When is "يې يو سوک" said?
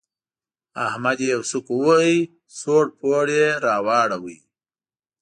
1.25-1.67